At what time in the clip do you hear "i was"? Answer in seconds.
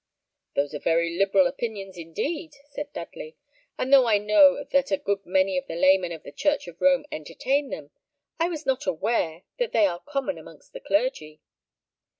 8.39-8.65